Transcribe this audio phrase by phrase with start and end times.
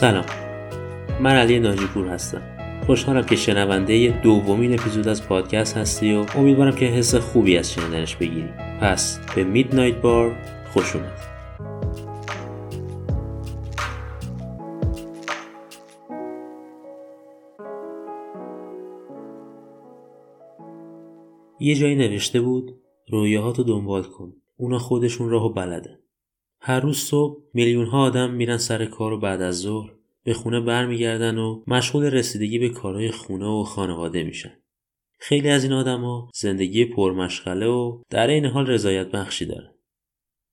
[0.00, 0.24] سلام.
[1.20, 2.42] من علی ناجیپور هستم.
[2.86, 8.16] خوشحالم که شنونده دومین اپیزود از پادکست هستی و امیدوارم که حس خوبی از شنیدنش
[8.16, 8.48] بگیری.
[8.80, 10.36] پس به میدنایت بار
[10.72, 11.18] خوش اومد.
[21.60, 24.32] یه جایی نوشته بود رویاهاتو دنبال کن.
[24.56, 25.98] اونا خودشون راهو بلدن.
[26.68, 29.90] هر روز صبح میلیون ها آدم میرن سر کار و بعد از ظهر
[30.24, 34.52] به خونه برمیگردن و مشغول رسیدگی به کارهای خونه و خانواده میشن.
[35.18, 39.74] خیلی از این آدما زندگی پرمشغله و در عین حال رضایت بخشی دارن.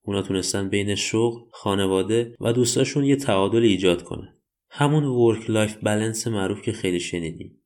[0.05, 4.37] اونا تونستن بین شغل، خانواده و دوستاشون یه تعادل ایجاد کنن.
[4.69, 7.61] همون work-life balance معروف که خیلی شنیدیم.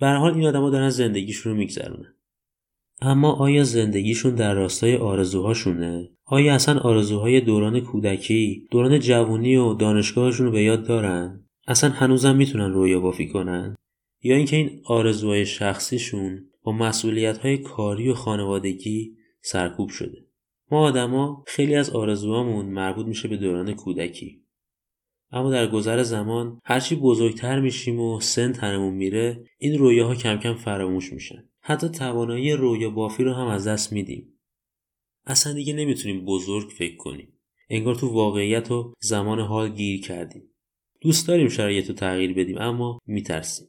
[0.00, 2.14] به هر حال این آدما دارن زندگیشون رو میگذرونن.
[3.02, 10.46] اما آیا زندگیشون در راستای آرزوهاشونه آیا اصلا آرزوهای دوران کودکی دوران جوونی و دانشگاهشون
[10.46, 13.76] رو به یاد دارن؟ اصلا هنوزم می‌تونن رویا بافی کنن؟
[14.22, 20.18] یا اینکه این آرزوهای شخصیشون با مسئولیت های کاری و خانوادگی سرکوب شده؟
[20.70, 24.44] ما آدما خیلی از آرزوهامون مربوط میشه به دوران کودکی.
[25.32, 30.54] اما در گذر زمان هرچی بزرگتر میشیم و سن تنمون میره این رویاها کم کم
[30.54, 31.48] فراموش میشن.
[31.60, 34.33] حتی توانایی رویا بافی رو هم از دست میدیم.
[35.26, 37.40] اصلا دیگه نمی‌تونیم بزرگ فکر کنیم
[37.70, 40.42] انگار تو واقعیت و زمان حال گیر کردیم
[41.00, 43.68] دوست داریم شرایط رو تغییر بدیم اما میترسیم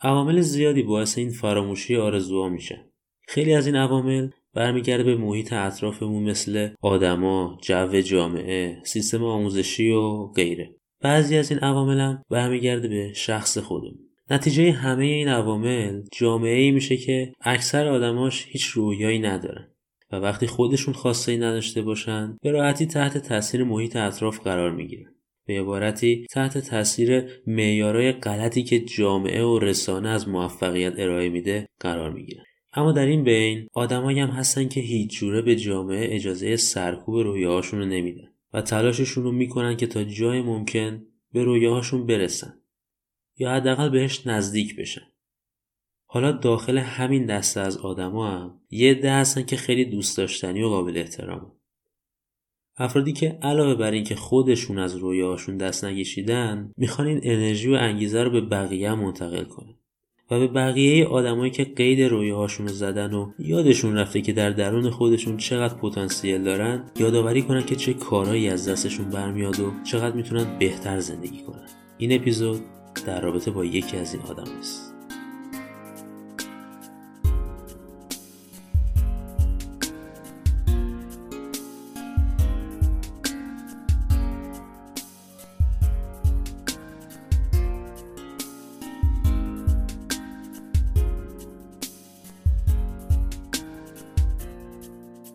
[0.00, 2.90] عوامل زیادی باعث این فراموشی آرزوها میشن
[3.28, 10.26] خیلی از این عوامل برمیگرده به محیط اطرافمون مثل آدما، جو جامعه، سیستم آموزشی و
[10.26, 10.76] غیره.
[11.00, 13.98] بعضی از این عوامل هم برمیگرده به شخص خودمون.
[14.30, 19.75] نتیجه همه این عوامل جامعه ای میشه که اکثر آدماش هیچ رویایی ندارن.
[20.12, 25.14] و وقتی خودشون خواسته ای نداشته باشن به راحتی تحت تاثیر محیط اطراف قرار می‌گیرن.
[25.46, 32.10] به عبارتی تحت تاثیر معیارهای غلطی که جامعه و رسانه از موفقیت ارائه میده قرار
[32.10, 32.44] می‌گیرن.
[32.72, 37.80] اما در این بین آدمایی هم هستن که هیچ جوره به جامعه اجازه سرکوب رویاهاشون
[37.80, 42.54] رو نمیدن و تلاششون رو می‌کنن که تا جای ممکن به رویاهاشون برسن
[43.38, 45.02] یا حداقل بهش نزدیک بشن.
[46.06, 50.68] حالا داخل همین دسته از آدما هم یه عده هستن که خیلی دوست داشتنی و
[50.68, 51.52] قابل احترام.
[52.76, 58.22] افرادی که علاوه بر اینکه خودشون از رویاهاشون دست نکشیدن می‌خوان این انرژی و انگیزه
[58.22, 59.74] رو به بقیه منتقل کنن.
[60.30, 64.90] و به بقیه آدمایی که قید رویاهاشون رو زدن و یادشون رفته که در درون
[64.90, 70.58] خودشون چقدر پتانسیل دارن یادآوری کنن که چه کارهایی از دستشون برمیاد و چقدر می‌تونن
[70.58, 71.66] بهتر زندگی کنن.
[71.98, 72.60] این اپیزود
[73.06, 74.85] در رابطه با یکی از این آدم است.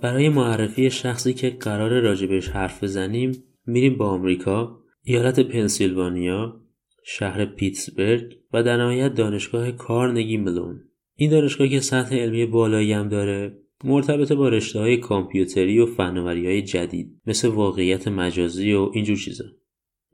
[0.02, 6.62] برای معرفی شخصی که قرار راجبش حرف بزنیم میریم با آمریکا ایالت پنسیلوانیا
[7.04, 10.84] شهر پیتسبرگ و در نهایت دانشگاه کارنگی ملون.
[11.16, 16.46] این دانشگاه که سطح علمی بالایی هم داره مرتبط با رشته های کامپیوتری و فناوری
[16.46, 19.46] های جدید مثل واقعیت مجازی و اینجور چیزا.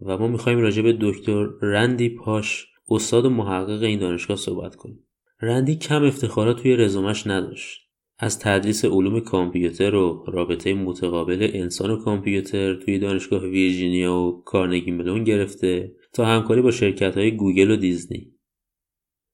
[0.02, 5.04] و ما می‌خوایم راجع به دکتر رندی پاش استاد و محقق این دانشگاه صحبت کنیم.
[5.42, 7.87] رندی کم افتخارات توی رزومش نداشت.
[8.20, 14.92] از تدریس علوم کامپیوتر و رابطه متقابل انسان و کامپیوتر توی دانشگاه ویرجینیا و کارنگی
[14.92, 18.34] ملون گرفته تا همکاری با شرکت های گوگل و دیزنی.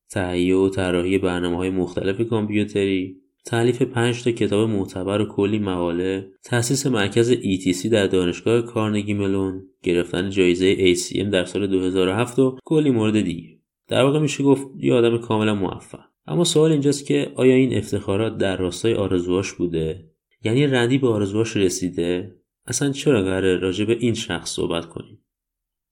[0.10, 6.32] تهیه و طراحی برنامه های مختلف کامپیوتری تعلیف پنج تا کتاب معتبر و کلی مقاله
[6.44, 12.92] تأسیس مرکز ETC در دانشگاه کارنگی ملون گرفتن جایزه ACM در سال 2007 و کلی
[12.92, 13.63] مورد دیگه.
[13.88, 16.00] در واقع میشه گفت یه آدم کاملا موفق.
[16.28, 20.10] اما سوال اینجاست که آیا این افتخارات در راستای آرزوهاش بوده؟
[20.44, 22.36] یعنی رندی به آرزوهاش رسیده؟
[22.68, 25.26] اصلا چرا قراره راجع به این شخص صحبت کنیم؟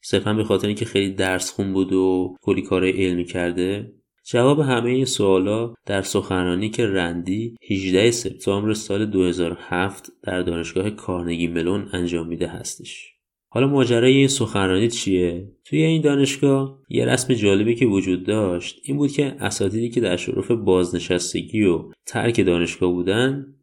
[0.01, 3.93] صرفا به خاطر اینکه خیلی درس خون بود و کلی کارهای علمی کرده؟
[4.23, 11.47] جواب همه این سوالا در سخنرانی که رندی 18 سپتامبر سال 2007 در دانشگاه کارنگی
[11.47, 13.15] ملون انجام میده هستش.
[13.53, 18.97] حالا ماجرای این سخنرانی چیه؟ توی این دانشگاه یه رسم جالبی که وجود داشت این
[18.97, 23.55] بود که اساتیدی که در شرف بازنشستگی و ترک دانشگاه بودن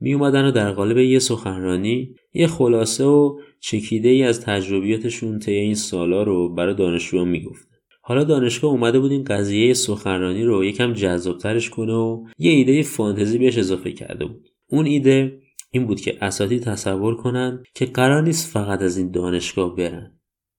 [0.00, 5.52] می اومدن و در قالب یه سخنرانی یه خلاصه و چکیده ای از تجربیاتشون طی
[5.52, 7.68] این سالا رو برای دانشجویان می‌گفت
[8.02, 13.38] حالا دانشگاه اومده بود این قضیه سخنرانی رو یکم جذابترش کنه و یه ایده فانتزی
[13.38, 14.48] بهش اضافه کرده بود.
[14.68, 15.41] اون ایده
[15.74, 20.18] این بود که اساتید تصور کنن که قرار نیست فقط از این دانشگاه برن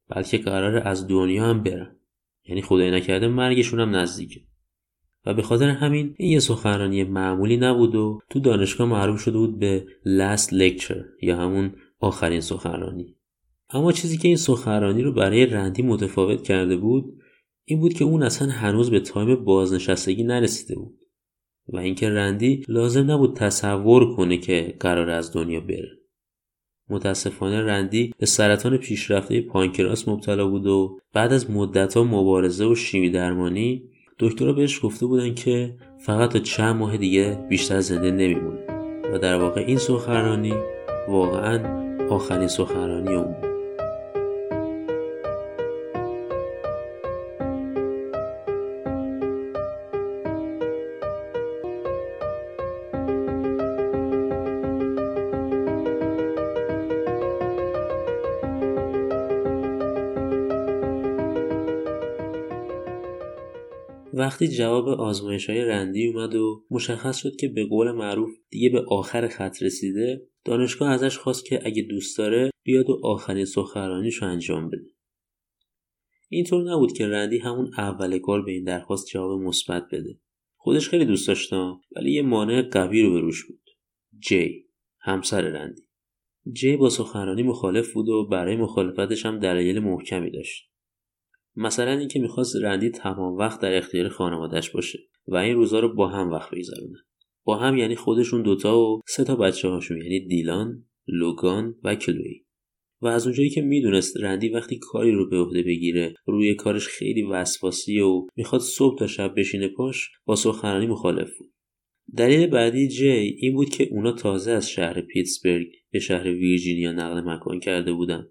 [0.10, 1.96] بلکه قرار از دنیا هم برن.
[2.46, 4.42] یعنی خدای نکرده مرگشون هم نزدیکه.
[5.26, 9.60] و به خاطر همین این یه سخنرانی معمولی نبود و تو دانشگاه معروف شده بود
[9.60, 13.16] به last lecture یا همون آخرین سخنرانی.
[13.70, 17.06] اما چیزی که این سخنرانی رو برای رندی متفاوت کرده بود
[17.66, 21.00] این بود که اون اصلا هنوز به تایم بازنشستگی نرسیده بود.
[21.68, 25.92] و اینکه رندی لازم نبود تصور کنه که قرار از دنیا بره.
[26.90, 33.10] متاسفانه رندی به سرطان پیشرفته پانکراس مبتلا بود و بعد از مدتها مبارزه و شیمی
[33.10, 33.84] درمانی
[34.20, 38.60] دکترها بهش گفته بودن که فقط تا چند ماه دیگه بیشتر زنده نمیمونه
[39.14, 40.54] و در واقع این سخنرانی
[41.08, 43.53] واقعا آخرین سخنرانی اون بود.
[64.34, 68.86] وقتی جواب آزمایش های رندی اومد و مشخص شد که به قول معروف دیگه به
[68.88, 74.28] آخر خط رسیده دانشگاه ازش خواست که اگه دوست داره بیاد و آخرین سخنرانیش رو
[74.28, 74.86] انجام بده.
[76.30, 80.20] اینطور نبود که رندی همون اول کار به این درخواست جواب مثبت بده.
[80.56, 83.62] خودش خیلی دوست داشتم ولی یه مانع قوی رو به روش بود.
[84.20, 84.66] جی
[85.00, 85.82] همسر رندی.
[86.52, 90.73] جی با سخنرانی مخالف بود و برای مخالفتش هم دلایل محکمی داشت.
[91.56, 96.08] مثلا اینکه می‌خواست رندی تمام وقت در اختیار خانوادش باشه و این روزا رو با
[96.08, 96.98] هم وقت بگذرونه.
[97.44, 102.44] با هم یعنی خودشون دوتا و سه تا بچه هاشون یعنی دیلان لوگان و کلوی
[103.02, 107.24] و از اونجایی که می‌دونست رندی وقتی کاری رو به عهده بگیره روی کارش خیلی
[107.24, 111.54] وسواسی و می‌خواد صبح تا شب بشینه پاش با سخنرانی مخالف بود.
[112.18, 117.22] دلیل بعدی جی این بود که اونا تازه از شهر پیتسبرگ به شهر ویرجینیا نقل
[117.22, 118.28] مکان کرده بودن.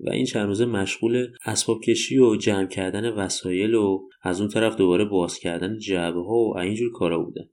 [0.00, 4.76] و این چند روزه مشغول اسباب کشی و جمع کردن وسایل و از اون طرف
[4.76, 7.48] دوباره باز کردن جعبه ها و اینجور کارا بودن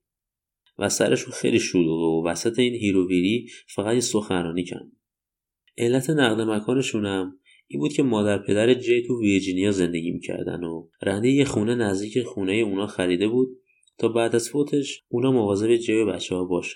[0.78, 4.92] و سرشون خیلی شلوغه و وسط این هیروویری فقط یه سخنرانی کن
[5.78, 10.90] علت نقل مکانشون هم این بود که مادر پدر جی تو ویرجینیا زندگی می‌کردن و
[11.02, 13.50] رنده یه خونه نزدیک خونه اونا خریده بود
[13.98, 16.76] تا بعد از فوتش اونا مواظب جی و بچه ها باشه.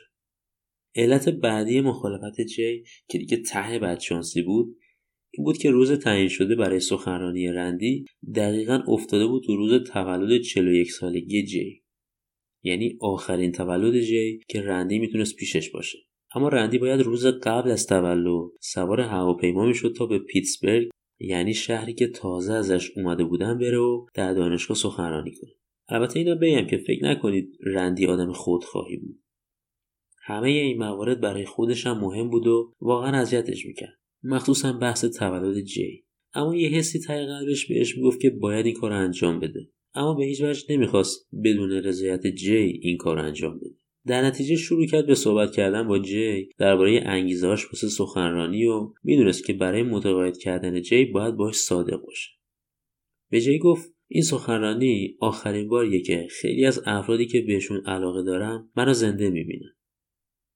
[0.95, 4.77] علت بعدی مخالفت جی که دیگه ته بدشانسی بود
[5.31, 10.41] این بود که روز تعیین شده برای سخنرانی رندی دقیقا افتاده بود تو روز تولد
[10.41, 11.83] 41 سالگی جی.
[12.63, 15.97] یعنی آخرین تولد جی که رندی می‌تونست پیشش باشه.
[16.35, 21.93] اما رندی باید روز قبل از تولد سوار هواپیما می‌شد تا به پیتسبرگ یعنی شهری
[21.93, 25.51] که تازه ازش اومده بودن بره و در دانشگاه سخنرانی کنه.
[25.89, 29.19] البته اینا بگم که فکر نکنید رندی آدم خودخواهی بود.
[30.23, 33.97] همه این موارد برای خودش هم مهم بود و واقعا اذیتش می‌کرد.
[34.23, 38.91] مخصوصا بحث تولد جی اما یه حسی ته قلبش بهش می‌گفت که باید این کار
[38.91, 39.69] انجام بده.
[39.93, 43.75] اما به هیچ وجه نمی‌خواست بدون رضایت جی این کار انجام بده.
[44.07, 49.45] در نتیجه شروع کرد به صحبت کردن با جی درباره انگیزهاش واسه سخنرانی و می‌دونست
[49.45, 52.29] که برای متقاعد کردن جی باید باش صادق باشه.
[53.29, 58.71] به جی گفت این سخنرانی آخرین باریه که خیلی از افرادی که بهشون علاقه دارم
[58.75, 59.76] منو زنده می‌بینن.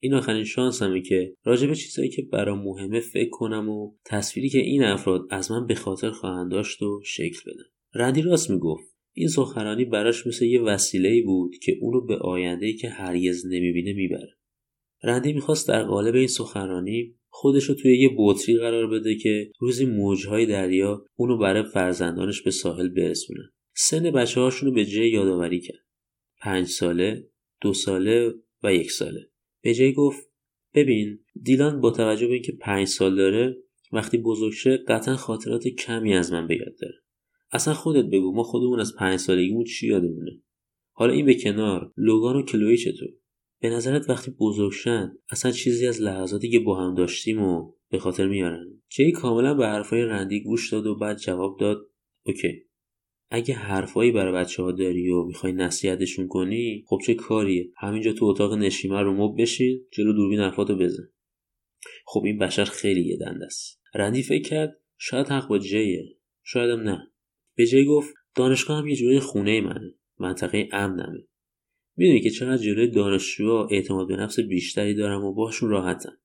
[0.04, 4.60] این آخرین شانسمه که راجع به چیزهایی که برام مهمه فکر کنم و تصویری که
[4.60, 8.92] این افراد از من به خاطر خواهند داشت و شکل بدم رندی راست می‌گفت.
[9.14, 14.38] این سخنرانی براش مثل یه وسیله بود که اونو به آینده که هرگز نمی‌بینه می‌بره.
[15.04, 19.86] رندی می‌خواست در قالب این سخنرانی خودش رو توی یه بطری قرار بده که روزی
[19.86, 23.50] موجهای دریا اونو برای فرزندانش به ساحل برسونه.
[23.76, 25.86] سن بچه هاشون به جای یادآوری کرد.
[26.42, 27.28] پنج ساله
[27.62, 29.31] دو ساله و یک ساله.
[29.62, 30.32] به جای گفت
[30.74, 33.58] ببین دیلان با توجه به اینکه پنج سال داره
[33.92, 36.96] وقتی بزرگ شه قطعا خاطرات کمی از من به یاد داره.
[37.52, 40.42] اصلا خودت بگو ما خودمون از پنج سالگیمون چی یادمونه؟
[40.92, 43.10] حالا این به کنار لوگان و کلوی چطور؟
[43.62, 48.28] به نظرت وقتی بزرگشن اصلا چیزی از لحظاتی که با هم داشتیم و به خاطر
[48.28, 51.90] میارن؟ جی کاملا به حرفای رندی گوش داد و بعد جواب داد
[52.26, 52.71] OK.
[53.34, 58.26] اگه حرفایی برای بچه ها داری و می‌خوای نصیحتشون کنی خب چه کاریه؟ همینجا تو
[58.26, 61.04] اتاق نشیمن رو مبل بشین جلو دوربین حرفاتو بزن.
[62.06, 63.82] خب این بشر خیلی یه دنده است.
[63.96, 66.04] رندی فکر کرد شاید حق با جیه
[66.44, 67.12] شایدم نه.
[67.56, 71.28] به جی گفت دانشگاه هم یه جوری خونه منه منطقه امنمه.
[71.98, 76.18] می‌دونی که چقدر جلوی دانشجوها اعتماد به نفس بیشتری دارم و باشون راحتم.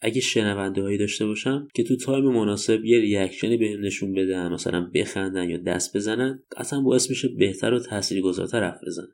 [0.00, 4.52] اگه شنونده هایی داشته باشم که تو time مناسب یه reaction ی بهم نشون بدن
[4.52, 9.08] مثلا بخندن یا دست بزنن قطعا باعث میشه بهتر و تاثیرگذارتر حرف بزنن.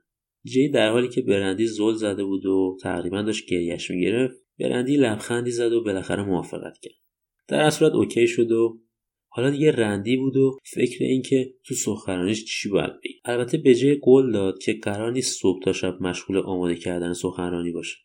[0.45, 5.51] جی در حالی که برندی زل زده بود و تقریبا داشت گریش می‌گرفت برندی لبخندی
[5.51, 6.95] زد و بالاخره موافقت کرد.
[7.49, 8.81] در صورت اوکی شد و
[9.29, 13.95] حالا دیگه رندی بود و فکر اینکه تو سخنرانیش چی باید بگه البته به جای
[13.95, 17.97] قول داد که قرار نیست صبح تا شب مشغول آماده کردن سخنرانی باشه.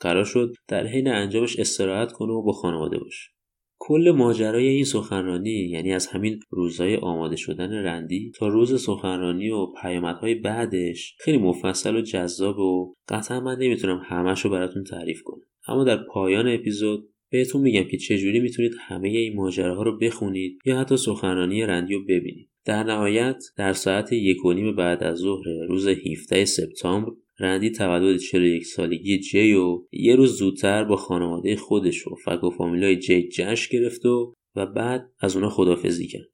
[0.00, 3.34] قرار شد در حین انجامش استراحت کنه و با خانواده باشه.
[3.78, 9.66] کل ماجرای این سخنرانی یعنی از همین روزهای آماده شدن رندی تا روز سخنرانی و
[9.82, 15.44] پیامدهای بعدش خیلی مفصل و جذاب و قطعا من نمی‌تونم همش رو براتون تعریف کنم.
[15.68, 20.80] اما در پایان اپیزود بهتون میگم که چجوری می‌تونید همه این ماجراها رو بخونید یا
[20.80, 22.50] حتی سخنرانی رندی رو ببینید.
[22.64, 28.18] در نهایت در ساعت یک و نیم بعد از ظهر روز 17 سپتامبر رندی تولد
[28.18, 33.28] 41 سالگی جی و یه روز زودتر با خانواده خودش و فک و فامیلای جی
[33.28, 36.28] جشن گرفت و و بعد از اونا خدافزی کرد.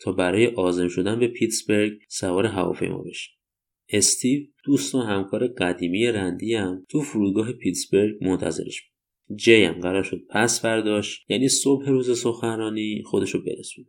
[0.00, 3.30] تا برای آزم شدن به پیتسبرگ سوار هواپیما بشه.
[3.88, 9.38] استیو دوست و همکار قدیمی رندی هم تو فرودگاه پیتسبرگ منتظرش بود.
[9.38, 13.86] جی هم قرار شد پس برداشت یعنی صبح روز سخنرانی خودشو برسونه.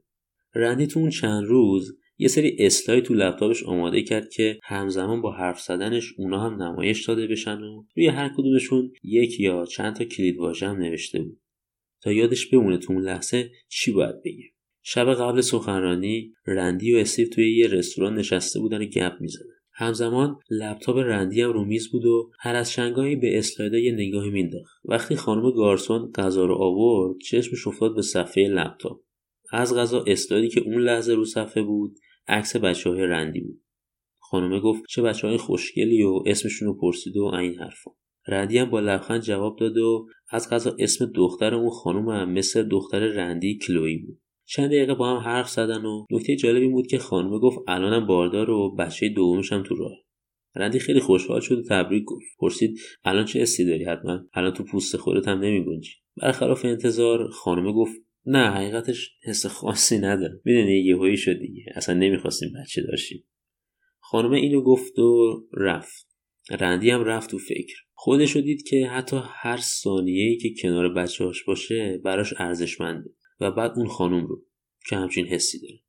[0.56, 5.32] رندی تو اون چند روز یه سری اسلاید تو لپتاپش آماده کرد که همزمان با
[5.32, 10.04] حرف زدنش اونا هم نمایش داده بشن و روی هر کدومشون یک یا چند تا
[10.04, 11.40] کلید واژه هم نوشته بود.
[12.02, 14.44] تا یادش بمونه تو اون لحظه چی باید بگه
[14.84, 19.56] شب قبل سخنرانی رندی و استیو توی یه رستوران نشسته بودن و گپ می‌زدن.
[19.74, 24.30] همزمان لپتاپ رندی هم رو میز بود و هر از شنگایی به اسلایدا یه نگاهی
[24.30, 29.02] مینداخت وقتی خانم گارسون غذا رو آورد چشمش افتاد به صفحه لپتاپ.
[29.52, 33.62] از غذا اسلایدی که اون لحظه رو صفحه بود عکس بچه های رندی بود.
[34.20, 37.92] خانومه گفت چه بچه های خوشگلی و اسمشون رو پرسید و این حرفا.
[38.28, 42.68] رندی هم با لبخند جواب داد و از غذا اسم دختر اون خانوم هم مثل
[42.70, 44.20] دختر رندی کلوی بود.
[44.46, 48.50] چند دقیقه با هم حرف زدن و نکته جالبی بود که خانومه گفت الانم باردار
[48.50, 49.98] و بچه دومش هم تو راه.
[50.56, 52.26] رندی خیلی خوشحال شد و تبریک گفت.
[52.40, 55.92] پرسید الان چه استی داری حتما؟ الان تو پوست خودت هم نمیگنجی.
[56.22, 60.42] برخلاف انتظار خانومه گفت نه حقیقتش حس خاصی نداره.
[60.46, 61.66] می‌دونی یهویی شد دیگه.
[61.76, 63.24] اصلا نمی‌خواستیم بچه داشتیم.
[64.00, 66.08] خانم اینو گفت و رفت.
[66.52, 67.76] رندی هم رفت تو فکر.
[67.94, 73.10] خودشو دید که حتی هر ثانیه‌ای که کنار بچه‌هاش باشه براش ارزشمنده.
[73.40, 74.46] و بعد اون خانم رو
[74.90, 75.80] که همچین حسی داره.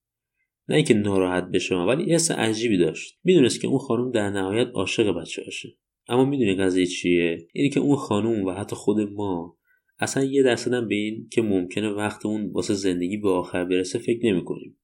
[0.69, 3.19] نه اینکه ناراحت بشه ولی حس عجیبی داشت.
[3.25, 5.69] می‌دونست که اون خانم در نهایت عاشق بچه‌هاشه.
[6.09, 9.59] اما می‌دونی قضیه چیه؟ اینی که اون خانم و حتی خود ما
[9.99, 14.27] اصلا یه درصدم به این که ممکنه وقت اون واسه زندگی به آخر برسه فکر
[14.27, 14.79] نمی کنیم.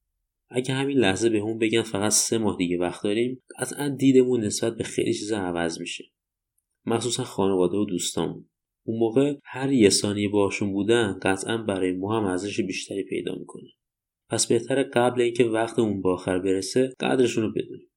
[0.49, 4.77] اگه همین لحظه به اون بگن فقط سه ماه دیگه وقت داریم قطعا دیدمون نسبت
[4.77, 6.03] به خیلی چیزا عوض میشه.
[6.85, 8.49] مخصوصا خانواده و دوستامون.
[8.85, 13.69] اون موقع هر یه ثانیه باشون بودن قطعا برای ما هم ارزش بیشتری پیدا می‌کنه.
[14.29, 17.89] پس بهتره قبل اینکه وقت اون به آخر برسه قدرشون رو بدونیم.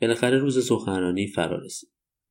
[0.00, 1.90] بالاخره روز سخنرانی فرا رسید.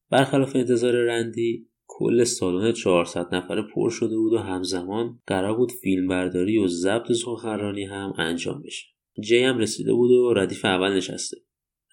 [0.10, 6.58] برخلاف انتظار رندی کل سالن 400 نفره پر شده بود و همزمان قرار بود فیلمبرداری
[6.58, 8.86] و ضبط سخنرانی هم انجام بشه.
[9.24, 11.38] جی هم رسیده بود و ردیف اول نشسته.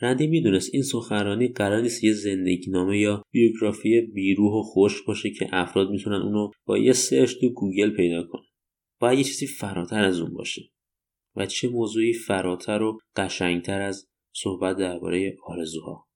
[0.01, 5.31] رندی می‌دونست این سخنرانی قرار نیست یه زندگی نامه یا بیوگرافی بیروح و خشک باشه
[5.31, 8.47] که افراد می‌تونن اونو با یه search تو گوگل پیدا کنن.
[9.01, 10.63] باید یه چیزی فراتر از اون باشه.
[11.37, 16.07] و چه موضوعی فراتر و قشنگتر از صحبت درباره آرزوها.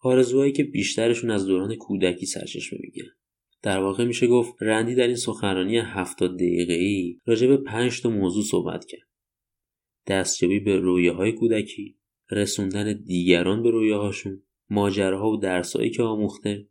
[0.00, 3.17] آرزوهایی که بیشترشون از دوران کودکی سرچشمه می‌گیرن.
[3.62, 8.10] در واقع میشه گفت رندی در این سخنرانی هفتاد دقیقه ای راجع به پنج تا
[8.10, 9.08] موضوع صحبت کرد.
[10.06, 11.98] دستیابی به رویه های کودکی
[12.30, 16.68] رسوندن دیگران به رویه هاشون ماجراها و درسایی که آموخته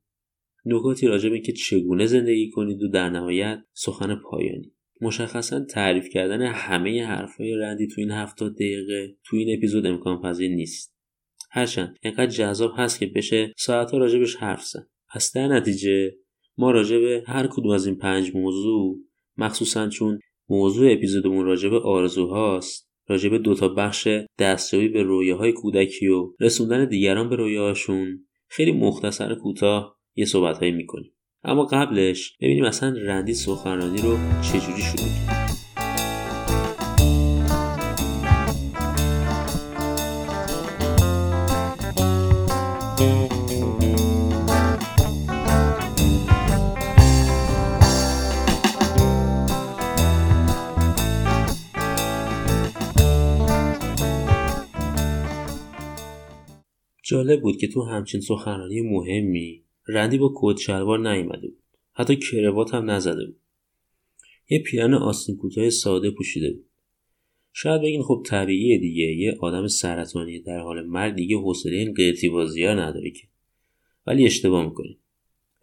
[0.65, 4.73] نکاتی راجع به که چگونه زندگی کنید و در نهایت سخن پایانی.
[5.01, 10.51] مشخصا تعریف کردن همه حرفهای رندی تو این هفتاد دقیقه تو این اپیزود امکان پذیر
[10.51, 10.95] نیست.
[11.51, 14.87] هرچند اینقدر جذاب هست که بشه ساعتها راجبش حرف زد.
[15.13, 16.11] پس در نتیجه
[16.57, 18.97] ما راجع به هر کدوم از این پنج موضوع
[19.37, 24.07] مخصوصا چون موضوع اپیزودمون راجع به آرزوهاست راجع به دوتا بخش
[24.39, 31.13] دستیابی به رویاهای کودکی و رسوندن دیگران به رویاهاشون خیلی مختصر کوتاه یه صحبتهایی می‌کنیم.
[31.43, 35.46] اما قبلش ببینیم اصلا رندی سخنرانی رو چجوری شروع کرد.
[57.09, 61.63] جالب بود که تو همچین سخنرانی مهمی رندی با کت شلوار نیامده بود.
[61.93, 63.39] حتی کروات هم نزده بود.
[64.49, 66.65] یه پیرن آستین کوتاه ساده پوشیده بود.
[67.53, 69.03] شاید بگین خب طبیعیه دیگه.
[69.03, 73.27] یه آدم سرطانی در حال مرگ دیگه حوصله این قیرتی بازی ها نداره که.
[74.07, 74.95] ولی اشتباه می‌کنه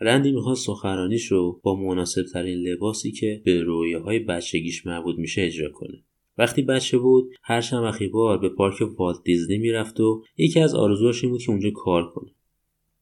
[0.01, 5.43] رندی می‌خواست سخنرانیش رو با مناسب ترین لباسی که به رویه های بچگیش مربوط میشه
[5.43, 6.05] اجرا کنه.
[6.39, 11.25] وقتی بچه بود هر وقتی بار به پارک والت دیزنی می‌رفت و یکی از آرزوهاش
[11.25, 12.31] این بود که اونجا کار کنه.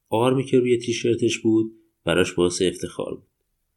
[0.09, 1.73] آرمی که روی تیشرتش بود
[2.05, 3.29] براش باعث افتخار بود.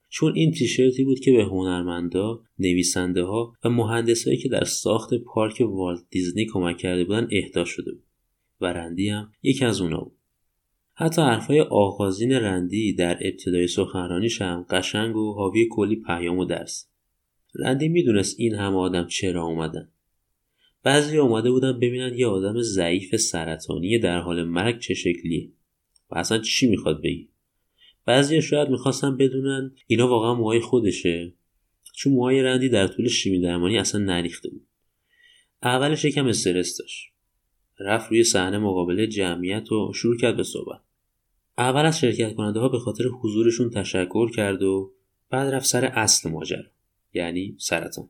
[0.09, 5.63] چون این تیشرتی بود که به هنرمندا، نویسنده ها و مهندسایی که در ساخت پارک
[5.65, 8.03] والت دیزنی کمک کرده بودن اهدا شده بود
[8.62, 10.17] و رندی هم یکی از اونا بود.
[10.93, 16.89] حتی حرفهای آغازین رندی در ابتدای سخنرانیش هم قشنگ و حاوی کلی پیام و درس.
[17.59, 19.91] رندی می‌دونست این همه آدم چرا اومدن.
[20.83, 25.51] بعضی اومده بودن ببینن یه آدم ضعیف سرطانی در حال مرگ چه شکلیه
[26.09, 27.29] و اصلا چی می‌خواد بگی
[28.05, 31.33] بعضی شاید می‌خواستن بدونن اینا واقعا موهای خودشه.
[31.95, 34.67] چون موهای رندی در طول شیمی درمانی اصلا نریخته بود.
[35.63, 37.12] اولش یکم استرس داشت.
[37.79, 40.81] رفت روی صحنه مقابله جمعیت و شروع کرد به صحبت.
[41.57, 44.93] اول از شرکت کننده ها به خاطر حضورشون تشکر کرد و
[45.29, 46.75] بعد رفت سر اصل ماجرا.
[47.15, 48.10] یعنی سرطان.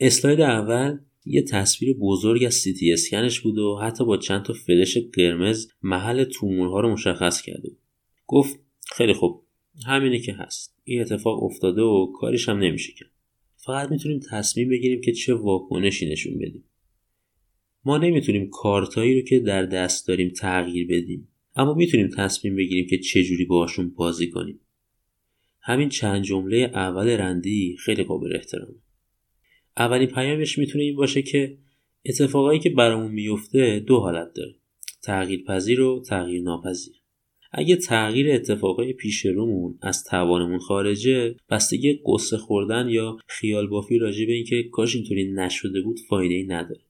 [0.00, 4.98] اسلاید اول یه تصویر بزرگ از سیتی اسکنش بود و حتی با چند تا فلش
[5.12, 7.78] قرمز محل تومورها رو مشخص کرده بود.
[8.26, 8.60] گفت
[8.92, 9.42] خیلی خوب
[9.86, 10.76] همینه که هست.
[10.84, 13.10] این اتفاق افتاده و کاریش هم نمیشه کرد.
[13.56, 16.64] فقط می‌تونیم تصمیم بگیریم که چه واکنشی نشون بدیم.
[17.84, 21.28] ما نمی‌تونیم کارتایی رو که در دست داریم تغییر بدیم.
[21.56, 24.60] اما می‌تونیم تصمیم بگیریم که چجوری باشون بازی کنیم.
[25.68, 28.74] همین چند جمله اول رندی خیلی قابل احترامه.
[29.76, 31.58] اولین پیامش می‌تونه این باشه که
[32.04, 34.54] اتفاقایی که برامون میفته دو حالت داره.
[35.02, 36.94] تغییر پذیر و تغییر ناپذیر
[37.52, 44.26] اگه تغییر اتفاقای پیش رومون از توانمون خارجه بستگی قصه خوردن یا خیال بافی راجع
[44.26, 46.80] به اینکه کاش اینطوری نشده بود فایده ای نداره.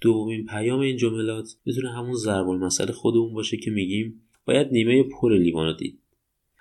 [0.00, 5.38] دومین پیام این جملات می‌تونه همون ضرب المثل خودمون باشه که میگیم باید نیمه پر
[5.38, 5.98] لیوانو دید.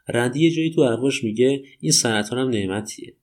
[0.09, 3.15] رندی یه جایی تو حرفاش میگه این سرطان هم نعمتیه.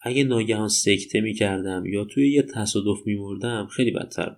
[0.00, 4.36] اگه ناگهان سکته می‌کردم یا توی یه تصادف میمردم خیلی بدتر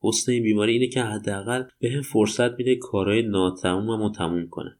[0.00, 4.78] حسن این بیماری اینه که حداقل به فرصت میده کارهای ناتمومم رو تموم کنه.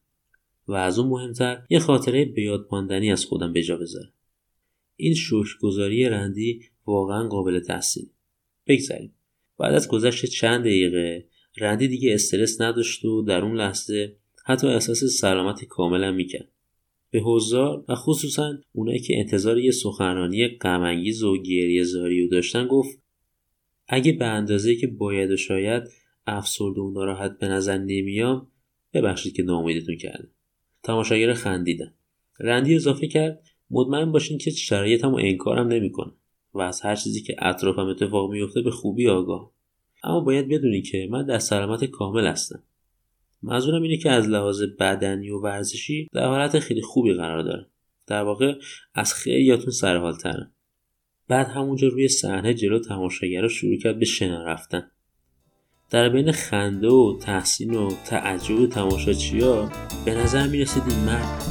[0.69, 4.13] و از اون مهمتر یه خاطره به یاد ماندنی از خودم به جا بذارم
[4.97, 8.11] این شکرگزاری رندی واقعا قابل تحسین
[8.67, 9.15] بگذاریم.
[9.59, 15.05] بعد از گذشت چند دقیقه رندی دیگه استرس نداشت و در اون لحظه حتی احساس
[15.05, 16.49] سلامت کاملا می‌کرد.
[17.11, 23.03] به حضار و خصوصا اونایی که انتظار یه سخنرانی غمانگیز و گریه زاری داشتن گفت
[23.89, 25.83] اگه به اندازه که باید و شاید
[26.27, 28.49] افسرده و ناراحت به نظر نمیام
[28.95, 30.31] ببخشید که ناامیدتون کردم.
[30.83, 31.95] تماشاگر خندیدن.
[32.41, 36.13] رندی اضافه کرد مطمئن باشین که شرایطمو انکارم نمی‌کنه
[36.55, 39.53] و از هر چیزی که اطرافم اتفاق میفته به خوبی آگاه.
[40.05, 42.63] اما باید بدونی که من در سلامت کامل هستم.
[43.43, 47.67] منظورم اینه که از لحاظ بدنی و ورزشی در حالت خیلی خوبی قرار دارم
[48.07, 48.55] در واقع
[48.95, 50.53] از خیلیاتون سرحالترم
[51.29, 54.91] بعد همونجا روی صحنه جلو تماشاگرها شروع کرد به شنا رفتن.
[55.91, 59.71] در بین خنده و تحسین و تعجب تماشاچیا
[60.05, 61.43] به نظر می رسید این مرد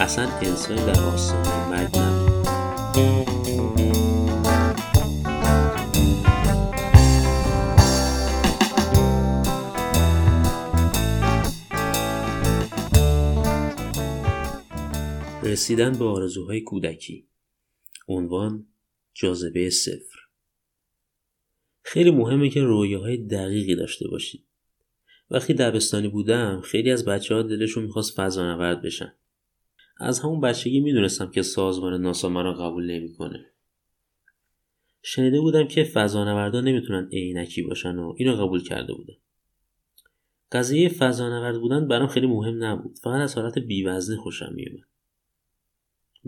[0.00, 3.35] اصلا انسان در آستانه مرگ نبود.
[15.46, 17.28] رسیدن به آرزوهای کودکی.
[18.08, 18.66] عنوان
[19.14, 20.18] جاذبه صفر.
[21.82, 24.44] خیلی مهمه که رویاهای دقیقی داشته باشید
[25.30, 29.12] وقتی دبستانی بودم خیلی از بچه ها دلشون می‌خواست فضانورد بشن.
[29.98, 33.46] از همون بچگی می‌دونستم که سازمان ناسا رو قبول نمی‌کنه.
[35.02, 39.16] شنیده بودم که فضانوردان نمی‌تونن عینکی باشن و اینو قبول کرده بودم.
[40.52, 42.98] قضیه فضانورد بودن برام خیلی مهم نبود.
[42.98, 44.95] فقط از حالت بیوزنی خوشم میومد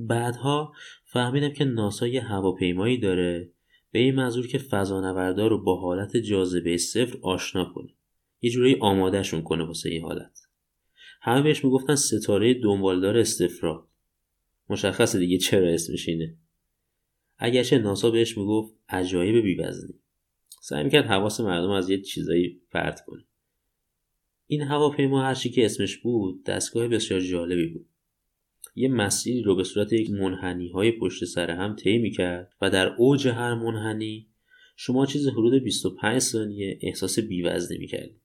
[0.07, 0.73] بعدها
[1.05, 3.53] فهمیدم که ناسا یه هواپیمایی داره
[3.91, 7.95] به این منظور که فضانوردا رو با حالت جاذبه صفر آشنا کنه.
[8.41, 10.41] یه جورایی آمادهشون کنه واسه این حالت.
[11.23, 13.89] همه بهش می‌گفتن ستاره دنبالدار استفرا.
[14.71, 16.37] مشخص دیگه چرا اسمش اینه.
[17.39, 19.95] اگرچه ناسا بهش می‌گفت عجایب بیوزنی.
[20.61, 23.25] سعی می‌کرد حواس مردم از یه چیزایی پرت کنه.
[24.47, 27.87] این هواپیما هرچی که اسمش بود دستگاه بسیار جالبی بود.
[28.75, 32.95] یه مسیری رو به صورت یک منحنی های پشت سر هم طی می‌کرد و در
[32.99, 34.27] اوج هر منحنی
[34.77, 38.21] شما چیز حدود 25 ثانیه احساس بیوزنی می‌کردید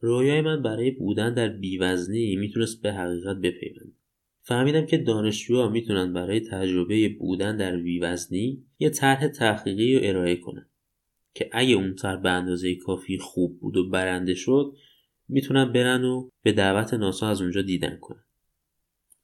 [0.00, 3.92] رویای من برای بودن در بیوزنی می‌تونست به حقیقت بپیوند.
[4.42, 10.66] فهمیدم که دانشجوها می‌تونن برای تجربه بودن در بیوزنی یه طرح تحقیقی رو ارائه کنن
[11.34, 14.72] که اگه اون طرح به اندازه کافی خوب بود و برنده شد
[15.28, 18.24] می‌تونن برن و به دعوت ناسا از اونجا دیدن کنن.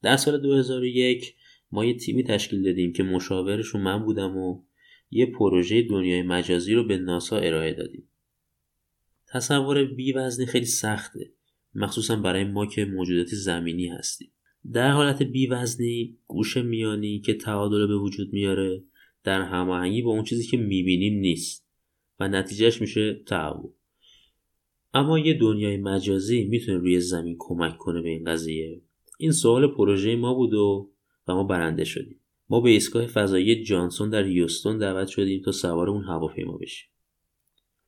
[0.05, 1.35] در سال 2001
[1.73, 4.63] ما یه تیمی تشکیل دادیم که مشاورشون من بودم و
[5.11, 8.09] یه پروژه دنیای مجازی رو به ناسا ارائه دادیم.
[9.27, 11.33] تصور بیوزنی خیلی سخته
[11.75, 14.31] مخصوصا برای ما که موجودات زمینی هستیم.
[14.73, 18.83] در حالت بیوزنی گوش میانی که تعادل به وجود میاره
[19.25, 21.67] در هماهنگی با اون چیزی که می‌بینیم نیست
[22.21, 23.71] و نتیجهش میشه تعو
[24.95, 28.83] اما یه دنیای مجازی می‌تونه روی زمین کمک کنه به این قضیه.
[29.25, 30.91] این سوال پروژه ما بود و
[31.29, 32.21] و ما برنده شدیم.
[32.49, 36.89] ما به ایستگاه فضایی جانسون در یوستون دعوت شدیم تا سوار اون هواپیما بشیم.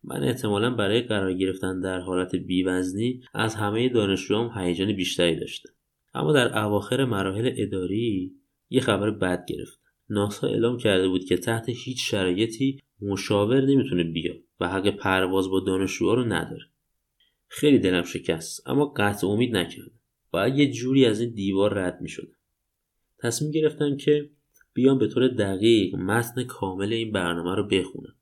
[0.04, 5.68] من احتمالا برای قرار گرفتن در حالت بیوزنی از همه دانشجوام هیجان بیشتری داشتم.
[6.14, 8.32] اما در اواخر مراحل اداری
[8.70, 14.36] یه خبر بد گرفت ناسا اعلام کرده بود که تحت هیچ شرایطی مشاور نمی‌تونه بیاد
[14.60, 16.64] و حق پرواز با دانشجوها رو نداره.
[17.48, 19.96] خیلی دلم شکست اما قطع امید نکردم.
[20.30, 22.36] باید یه جوری از این دیوار رد می‌شدم.
[23.18, 24.30] تصمیم گرفتم که
[24.72, 28.14] بیام به طور دقیق متن کامل این برنامه رو بخونم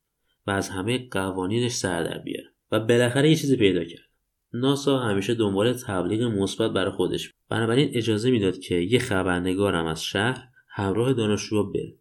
[0.47, 4.09] و از همه قوانینش سر در بیارم و بالاخره یه چیزی پیدا کرد
[4.53, 10.49] ناسا همیشه دنبال تبلیغ مثبت برای خودش بنابراین اجازه می‌داد که یه خبرنگارم از شهر
[10.69, 11.95] همراه دانشجوها بره.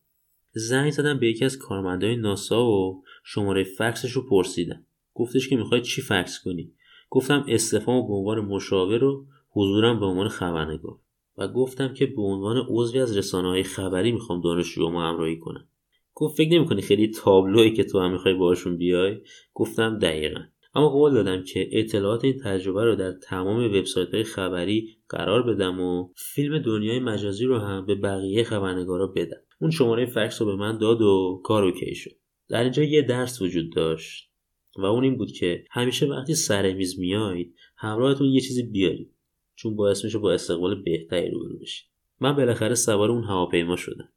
[0.52, 4.86] زنگ زدم به یکی از کارمندای ناسا و شماره فکسش رو پرسیدم.
[5.13, 6.74] گفتش که می‌خوای چی فکس کنی؟
[7.10, 11.00] گفتم استفامو به عنوان مشاور و حضورم به عنوان خبرنگار
[11.38, 14.42] و گفتم که به عنوان عضوی از رسانه های خبری می‌خوام
[14.78, 15.68] ما همراهی کنم.
[16.13, 19.18] گفت فکر نمی‌کنی خیلی تابلوی که تو هم می‌خوای باشون بیای؟
[19.54, 20.39] گفتم دقیقا.
[20.76, 25.80] اما قول دادم که اطلاعات این تجربه رو در تمام وبسایت های خبری قرار بدم
[25.80, 29.42] و فیلم دنیای مجازی رو هم به بقیه خبرنگارا بدم.
[29.62, 32.12] اون شماره فکس رو به من داد و کار اوکی شد.
[32.50, 34.30] در اینجا یه درس وجود داشت
[34.78, 39.12] و اون این بود که همیشه وقتی سر میز میایید همراهتون یه چیزی بیارید.
[39.56, 41.88] چون باعث میشه با استقبال بهتری روبرو بشید
[42.20, 44.10] من بالاخره سوار اون هواپیما شدم.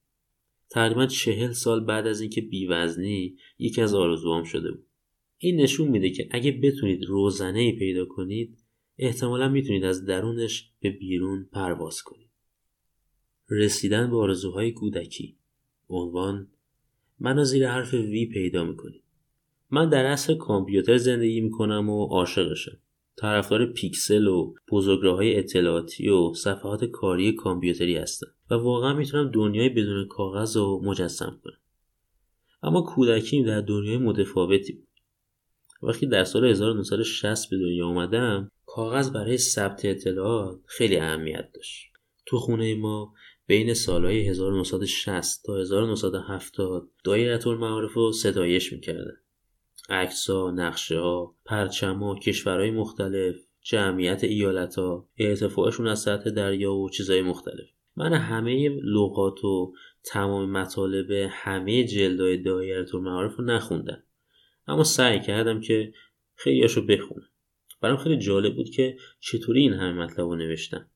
[0.70, 4.86] تقریبا چهل سال بعد از اینکه بیوزنی یکی از آرزوام شده بود.
[5.38, 8.58] این نشون میده که اگه بتونید روزنه ای پیدا کنید
[8.98, 12.30] احتمالا می‌تونید از درونش به بیرون پرواز کنید.
[13.50, 15.36] رسیدن به آرزوهای کودکی.
[15.88, 16.50] عنوان
[17.18, 19.02] منو زیر حرف وی پیدا می‌کنید.
[19.70, 22.78] من در اصل کامپیوتر زندگی می‌کنم و عاشقشم.
[23.16, 24.54] طرفدار پیکسل و
[25.02, 31.40] های اطلاعاتی و صفحات کاری کامپیوتری هستم و واقعا می‌تونم دنیای بدون کاغذ رو مجسم
[31.44, 31.58] کنم.
[32.62, 34.72] اما کودکیم در دنیای متفاوتی.
[34.72, 34.88] بود
[35.82, 41.92] وقتی در سال 1960 به دنیا آمدم کاغذ برای ثبت اطلاعات خیلی اهمیت داشت.
[42.26, 43.14] تو خونه ما
[43.46, 49.16] بین سالهای 1960 تا 1970 دایره المعارف رو ستایش می‌کردن.
[49.88, 51.36] عکسها نقشه ها
[52.22, 57.66] کشورهای مختلف جمعیت ایالت ها ارتفاعشون از سطح دریا و چیزهای مختلف.
[57.96, 59.72] من همه لغات و
[60.04, 64.02] تمام مطالب همه جلدهای دایره المعارف رو نخوندم.
[64.66, 65.92] اما سعی کردم که
[66.34, 67.28] خیلیاشو بخونم.
[67.80, 70.90] برام خیلی جالب بود که چطوری این همه مطلب رو نوشتم.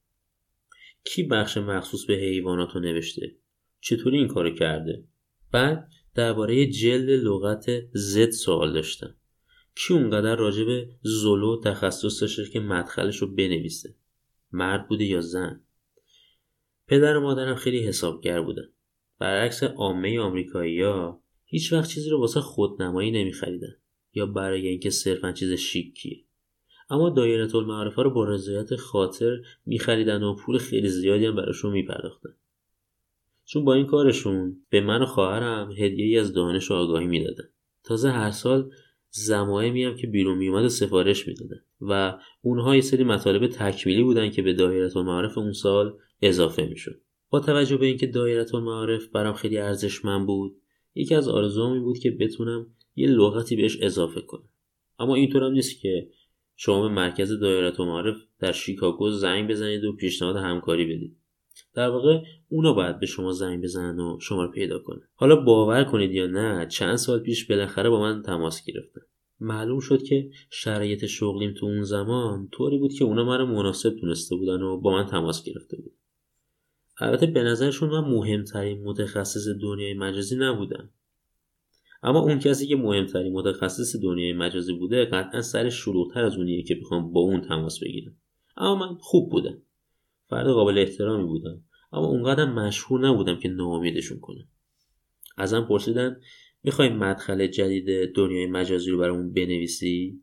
[1.05, 3.37] کی بخش مخصوص به حیوانات رو نوشته؟
[3.81, 5.05] چطوری این کارو کرده؟
[5.53, 9.15] بعد درباره جلد لغت زد سوال داشتم.
[9.75, 13.95] کی اونقدر راجع به زولو تخصص داشته که مدخلش رو بنویسه؟
[14.53, 15.61] مرد بوده یا زن؟
[16.87, 18.69] پدر و مادرم خیلی حسابگر بودن.
[19.19, 23.77] برعکس عامه آمریکایی ها هیچ وقت چیزی رو واسه خودنمایی نمیخریدن.
[24.15, 26.25] یا برای اینکه صرفا چیز شیکیه
[26.91, 32.35] اما دایره المعارفه رو با رضایت خاطر میخریدن و پول خیلی زیادی هم براشون میپرداختن.
[33.53, 37.45] چون با این کارشون به من و خواهرم هدیه ای از دانش و آگاهی می‌دادن.
[37.85, 38.71] تازه هر سال
[39.11, 44.31] زمایمی هم که بیرون میومد و سفارش می‌دادن و اونها یه سری مطالب تکمیلی بودن
[44.31, 47.01] که به دایره المعارف اون سال اضافه می‌شد.
[47.31, 50.57] با توجه به اینکه دایره المعارف برام خیلی ارزشمند بود
[50.95, 54.49] یکی از آرزوهام بود که بتونم یه لغتی بهش اضافه کنم.
[54.99, 56.09] اما اینطور هم نیست که
[56.57, 61.20] شما به مرکز دایره المعارف در شیکاگو زنگ بزنید و پیشنهاد همکاری بدید.
[61.75, 65.85] در واقع اونا باید به شما زنگ بزنن و شما رو پیدا کنه حالا باور
[65.85, 69.01] کنید یا نه چند سال پیش بالاخره با من تماس گرفتن.
[69.41, 74.37] معلوم شد که شرایط شغلیم تو اون زمان طوری بود که اونا رو مناسب تونسته
[74.37, 75.93] بودن و با من تماس گرفته بود
[77.01, 80.91] البته به نظرشون من مهمترین متخصص دنیای مجازی نبودم.
[82.03, 86.75] اما اون کسی که مهمترین متخصص دنیای مجازی بوده قطعا سر شلوغتر از اونیه که
[86.75, 88.17] بخوام با اون تماس بگیرم.
[88.57, 89.63] اما من خوب بودم.
[90.31, 91.65] فرد قابل احترامی بودم.
[91.93, 94.49] اما اونقدر مشهور نبودم که ناامیدشون کنم.
[95.37, 96.21] ازم پرسیدن
[96.65, 100.23] می‌خوای مدخل جدید دنیای مجازی رو برامون بنویسی؟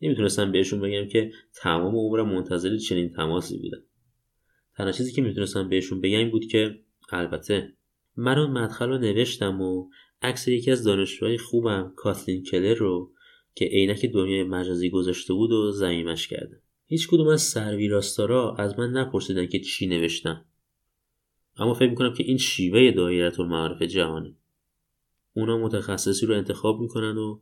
[0.00, 3.82] نمی‌تونستم بهشون بگم که تمام عمرم منتظر چنین تماسی بودم.
[4.76, 6.80] تنها چیزی که می‌تونستم بهشون بگم بود که
[7.12, 7.72] البته
[8.16, 9.88] من اون مدخل رو نوشتم و
[10.22, 13.12] عکس یکی از دانشجوهای خوبم کاتلین کلر رو
[13.54, 18.90] که عینک دنیای مجازی گذاشته بود و زمیمش کرده هیچ کدوم از سرویراستارا از من
[18.90, 20.44] نپرسیدن که چی نوشتم.
[21.56, 24.36] اما فکر می‌کنم که این شیوه دایره المعارف جهانه.
[25.32, 27.40] اونا متخصصی رو انتخاب می‌کنن و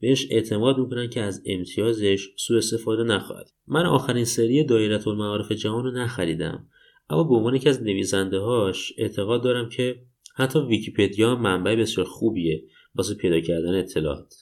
[0.00, 3.50] بهش اعتماد می‌کنن که از امتیازش سوء استفاده نخواهد.
[3.66, 6.68] من آخرین سری دایره المعارف جهان رو نخریدم
[7.10, 10.02] اما به عنوان یکی از نویسنده هاش اعتقاد دارم که
[10.34, 12.62] حتی ویکیپدیا منبع بسیار خوبیه
[12.94, 14.34] واسه پیدا کردن اطلاعات.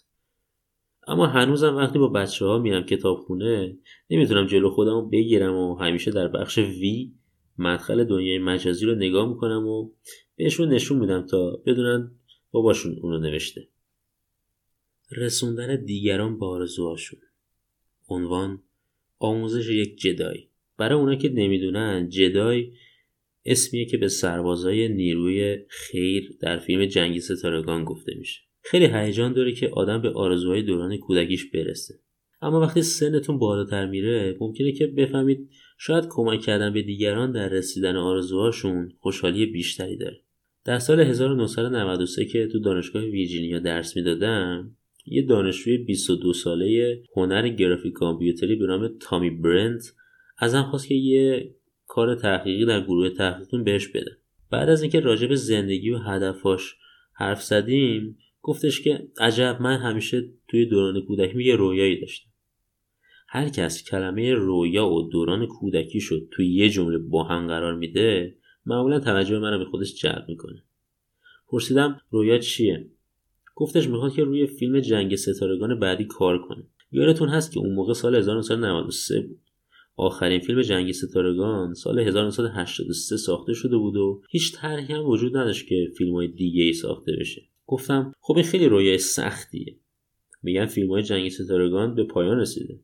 [1.09, 3.79] اما هنوزم وقتی با بچه ها میرم کتابخونه
[4.11, 7.13] نمی‌تونم جلو خودم بگیرم و همیشه در بخش وی
[7.59, 9.91] مدخل دنیای مجازی رو نگاه می‌کنم و
[10.37, 12.11] بهشون نشون میدم تا بدونن
[12.51, 13.69] باباشون اونو نوشته.
[15.11, 17.21] رسوندن دیگران به آرزوهاشون.
[18.09, 18.63] عنوان
[19.19, 20.49] آموزش یک جدای.
[20.77, 22.73] برای اونا که نمی‌دونن جدای
[23.45, 28.48] اسمیه که به سربازای نیروی خیر در فیلم جنگی ستارگان گفته میشه.
[28.71, 31.95] خیلی هیجان داره که آدم به آرزوهای دوران کودکیش برسه.
[32.43, 37.97] اما وقتی سنتون بالاتر میره ممکنه که بفهمید شاید کمک کردن به دیگران در رسیدن
[37.97, 40.21] آرزوهاشون خوشحالی بیشتری داره.
[40.65, 44.77] در سال 1993 که تو دانشگاه ویرجینیا درس می‌دادم
[45.07, 49.93] یه دانشجوی 22 ساله هنر گرافیک کامپیوتری به نام تامی برنت
[50.39, 51.55] ازم خواست که یه
[51.87, 54.17] کار تحقیقی در گروه تحقیقتون بهش بده.
[54.51, 56.75] بعد از اینکه راجع به زندگی و هدفاش
[57.15, 62.31] حرف زدیم گفتش که عجب من همیشه توی دوران کودکی یه رویایی داشتم.
[63.29, 68.39] هر کس کلمه رویا و دوران کودکی شد توی یه جمله با هم قرار میده
[68.67, 70.65] معمولا توجه منو به خودش جلب می‌کنه.
[71.49, 72.91] پرسیدم رویا چیه؟
[73.55, 76.67] گفتش می‌خواد که روی فیلم جنگ ستارگان بعدی کار کنه.
[76.91, 79.41] یادتون هست که اون موقع سال 1993 بود.
[79.97, 85.69] آخرین فیلم جنگ ستارگان سال 1983 ساخته شده بود و هیچ طرحی هم وجود نداشت
[85.69, 87.43] که فیلم های دیگه ای ساخته بشه.
[87.69, 89.77] گفتم خب این خیلی رویای سختیه.
[90.43, 92.81] میگن فیلم های جنگ ستارگان به پایان رسیده.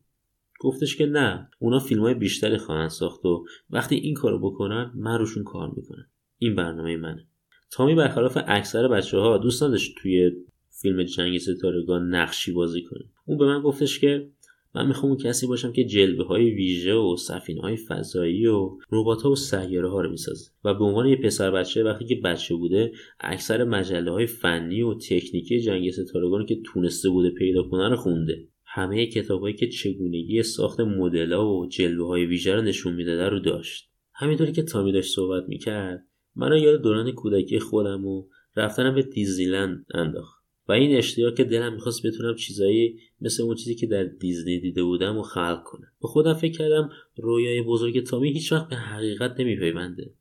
[0.59, 5.17] گفتش که نه اونا فیلم های بیشتری خواهند ساخت و وقتی این کارو بکنن من
[5.19, 6.07] روشون کار می‌کنم.
[6.37, 7.27] این برنامه منه.
[7.71, 10.31] تامی برخلاف اکثر بچه ها دوست نداشت توی
[10.69, 13.03] فیلم جنگ ستارگان نقشی بازی کنه.
[13.25, 14.29] اون به من گفتش که
[14.75, 19.21] من می‌خوام اون کسی باشم که جلبه های ویژه و سفینه های فضایی و ربات
[19.21, 20.51] ها و سیاره ها رو می‌سازه.
[20.63, 24.93] و به عنوان یه پسر بچه وقتی که بچه بوده اکثر مجله های فنی و
[24.93, 28.47] تکنیکی جنگ ستارگان که تونسته بوده پیدا کنه رو خونده.
[28.65, 33.89] همه کتابهایی که چگونگی ساخت مدل‌ها و جلوه های ویژه رو نشون می‌داده رو داشت.
[34.13, 39.85] همینطوری که تامی داشت صحبت می‌کرد منو یاد دوران کودکی خودم و رفتنم به دیزنیلند
[39.93, 40.34] انداخت.
[40.67, 44.83] و این اشتیاق که دلم می‌خواست بتونم چیزایی مثل اون چیزی که در دیزنی دیده
[44.83, 45.91] بودم و خلق کنم.
[46.01, 50.13] به خودم فکر کردم رویای بزرگ تامی هیچ وقت به حقیقت نمیپیونده.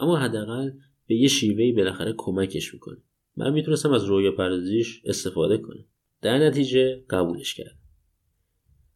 [0.00, 0.70] اما حداقل
[1.06, 2.98] به یه شیوهی بالاخره کمکش می‌کنه.
[3.36, 5.84] من می‌تونستم از رویا پردازیش استفاده کنم.
[6.22, 7.78] در نتیجه قبولش کردم.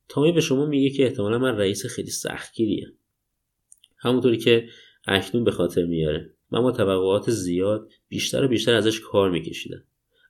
[0.08, 2.92] تامی به شما میگه که احتمالا من رئیس خیلی سختگیریم.
[3.98, 4.68] همونطوری که
[5.06, 6.34] اکنون به خاطر میاره.
[6.50, 9.84] من با توقعات زیاد بیشتر و بیشتر ازش کار میکشیدم.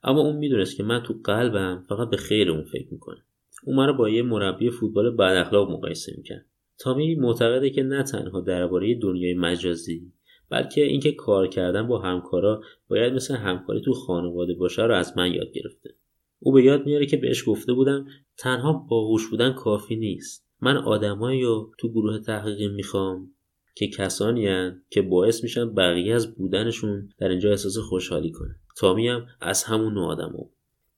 [0.07, 3.23] اما اون می‌دونست که من تو قلبم فقط به خیر اون فکر می‌کنم
[3.65, 6.47] اون مرا با یه مربی فوتبال بد اخلاق مقایسه می‌کرد.
[6.79, 10.13] تامی معتقده که نه تنها درباره دنیای مجازی
[10.51, 15.33] بلکه اینکه کار کردن با همکارا باید مثل همکاری تو خانواده باشه رو از من
[15.33, 15.91] یاد گرفته.
[16.39, 18.07] او به یاد میاره که بهش گفته بودم
[18.39, 20.47] تنها باهوش بودن کافی نیست.
[20.61, 23.31] من آدمایی رو تو گروه تحقیقی می‌خوام
[23.75, 29.09] که کسانی هن که باعث میشن بقیه از بودنشون در اینجا احساس خوشحالی کنه تامی
[29.09, 30.33] هم از همون نوع آدم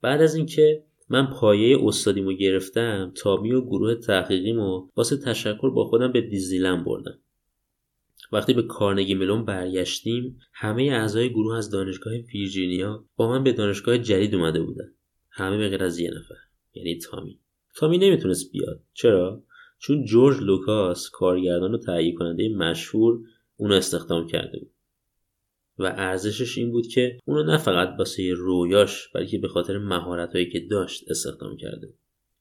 [0.03, 6.13] بعد از اینکه من پایه استادیمو گرفتم تامی و گروه تحقیقیمو واسه تشکر با خودم
[6.13, 7.19] به دیزیلند بردم.
[8.33, 13.99] وقتی به کارنگی ملون برگشتیم همه اعضای گروه از دانشگاه ویرجینیا با من به دانشگاه
[13.99, 14.95] جدید اومده بودن.
[15.31, 16.35] همه به غیر از یه نفر
[16.75, 17.41] یعنی تامی.
[17.75, 18.81] تامی نمی‌تونست بیاد.
[18.93, 19.43] چرا؟
[19.79, 23.21] چون جورج لوکاس کارگردان و تهیه کننده مشهور
[23.57, 24.71] اونو استخدام کرده بود.
[25.79, 30.61] و ارزشش این بود که اونو نه فقط واسه رویاش بلکه به خاطر مهارتهایی که
[30.61, 31.95] داشت استخدام کرده.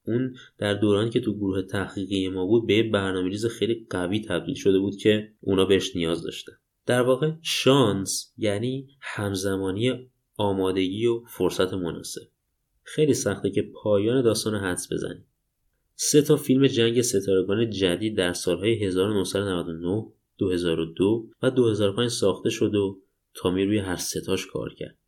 [0.06, 4.54] اون در دورانی که تو گروه تحقیقی ما بود به برنامه ریز خیلی قوی تبدیل
[4.54, 6.52] شده بود که اونا بهش نیاز داشته.
[6.86, 12.22] در واقع شانس یعنی همزمانی آمادگی و فرصت مناسب.
[12.82, 15.24] خیلی سخته که پایان داستان حدس بزنی
[16.00, 20.06] سه تا فیلم جنگ ستارگان جدید در سالهای 1999
[20.38, 23.00] 2002 و 2005 ساخته شد و
[23.34, 24.98] تامی روی هر ستاش کار کرد.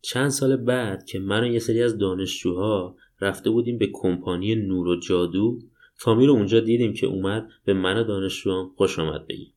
[0.00, 4.88] چند سال بعد که من و یه سری از دانشجوها رفته بودیم به کمپانی نور
[4.88, 5.58] و جادو
[6.00, 9.52] تامی رو اونجا دیدیم که اومد به من و دانشجوام خوش آمد بگیم.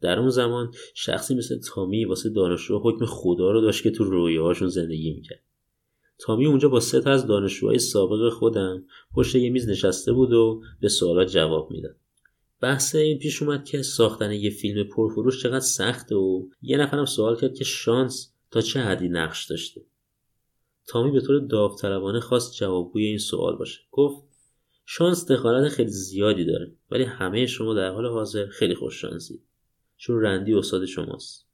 [0.00, 4.68] در اون زمان شخصی مثل تامی واسه دانشجو حکم خدا رو داشت که تو رویاهاشون
[4.68, 5.42] زندگی می‌کرد.
[6.18, 10.62] تامی اونجا با سه تا از دانشجوهای سابق خودم پشت یه میز نشسته بود و
[10.80, 11.96] به سوالات جواب می‌داد.
[12.66, 17.36] بحث این پیش اومد که ساختن یه فیلم پرفروش چقدر سخته و یه نفرم سوال
[17.36, 19.80] کرد که شانس تا چه حدی نقش داشته.
[20.86, 23.80] تامی به طور داوطلبانه خواست جوابگوی این سوال باشه.
[23.90, 24.24] گفت
[24.84, 29.42] شانس دخالت خیلی زیادی داره ولی همه شما در حال حاضر خیلی خوش شانسید
[29.96, 31.46] چون رندی استاد شماست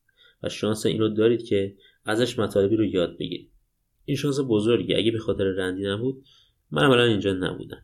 [0.42, 3.50] و شانس این رو دارید که ازش مطالبی رو یاد بگیرید.
[4.04, 6.24] این شانس بزرگی اگه به خاطر رندی نبود
[6.70, 7.82] من الان اینجا نبودم.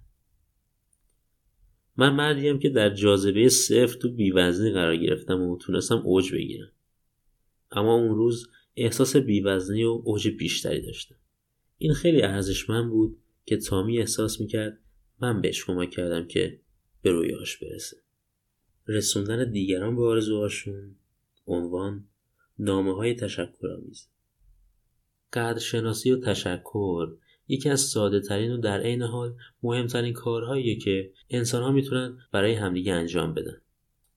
[1.98, 6.72] من مردیم که در جاذبه صفر تو بیوزنی قرار گرفتم و تونستم اوج بگیرم.
[7.70, 11.16] اما اون روز احساس بیوزنی و اوج بیشتری داشتم.
[11.78, 14.80] این خیلی ارزشمند بود که تامی احساس می‌کرد
[15.20, 16.60] من بهش کمک کردم که
[17.02, 17.96] به رویاش برسه.
[18.86, 20.96] رسوندن دیگران به آرزوهاشون
[21.46, 22.08] عنوان
[22.58, 24.08] نامه های تشکر آمیز
[25.32, 27.16] قدرشناسی و تشکر
[27.48, 32.54] یکی از ساده ترین و در عین حال مهمترین کارهاییه که انسان ها می‌تونن برای
[32.54, 33.56] همدیگه انجام بدن.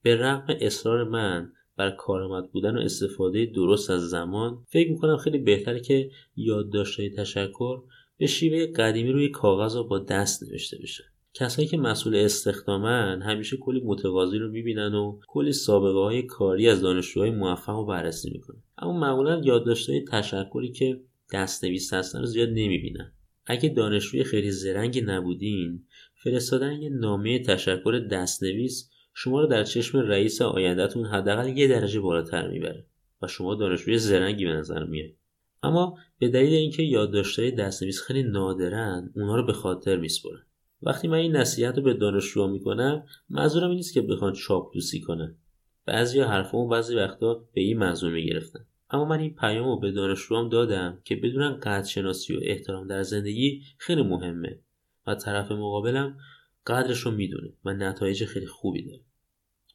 [0.02, 5.38] به رغم اصرار من بر کارآمد بودن و استفاده درست از زمان فکر می‌کنم خیلی
[5.38, 7.82] بهتره که یادداشتهای تشکر
[8.18, 11.04] به شیوه قدیمی روی کاغذ و با دست نوشته بشه.
[11.34, 16.80] کسایی که مسئول استخدامن همیشه کلی متقاضی رو می‌بینن و کلی سابقه های کاری از
[16.80, 18.62] دانشجوهای موفق رو بررسی می‌کنن.
[18.78, 21.00] اما معمولا یادداشتهای تشکری که
[21.34, 23.12] دستنویس هستن رو زیاد نمی‌بینن.
[23.46, 30.42] اگه دانشجوی خیلی زرنگی نبودین فرستادن یه نامه تشکر دستنویس شما رو در چشم رئیس
[30.42, 32.86] آیندهتون حداقل یه درجه بالاتر می‌بره
[33.22, 35.10] و شما دانشجوی زرنگی به نظر میاد
[35.62, 40.42] اما به دلیل اینکه یادداشتهای دستنویس خیلی نادرن اونها رو به خاطر میسپرن.
[40.82, 45.36] وقتی من این نصیحت رو به دانشجوها می‌کنم منظورم این نیست که بخوان چاپلوسی کنن.
[45.86, 48.66] بعضی حرفامو بعضی وقتا به این منظور می‌گرفتن.
[48.92, 53.62] اما من این پیام رو به دانشجوام دادم که بدونن قدرشناسی و احترام در زندگی
[53.78, 54.58] خیلی مهمه
[55.06, 56.18] و طرف مقابلم
[56.66, 59.00] قدرش رو می‌دونه و نتایج خیلی خوبی داره.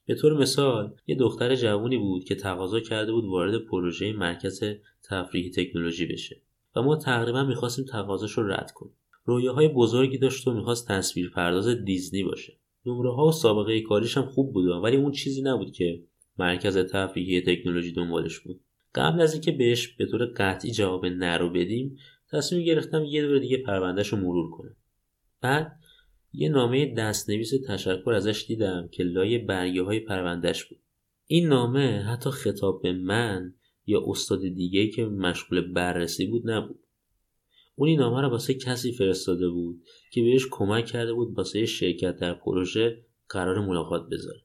[0.05, 4.63] به طور مثال یه دختر جوونی بود که تقاضا کرده بود وارد پروژه مرکز
[5.03, 6.41] تفریحی تکنولوژی بشه
[6.75, 8.93] و ما تقریبا می‌خواستیم تقاضاش رو رد کنیم.
[9.25, 12.57] رویاهای بزرگی داشت و می‌خواست تصویر پرداز دیزنی باشه.
[12.85, 16.03] نمره ها و سابقه کاریش هم خوب بود ولی اون چیزی نبود که
[16.39, 18.59] مرکز تفریحی تکنولوژی دنبالش بود.
[18.97, 21.97] قبل از اینکه بهش به طور قطعی جواب نرو بدیم
[22.31, 24.75] تصمیم گرفتم یه دور دیگه پروندهش رو مرور کنم.
[25.41, 25.79] بعد
[26.33, 30.79] یه نامه دستنویس تشکر ازش دیدم که لای برگه های پروندهش بود.
[31.27, 33.53] این نامه حتی خطاب به من
[33.85, 36.79] یا استاد دیگه که مشغول بررسی بود نبود.
[37.75, 42.17] اون این نامه رو واسه کسی فرستاده بود که بهش کمک کرده بود واسه شرکت
[42.17, 44.41] در پروژه قرار ملاقات بذاره.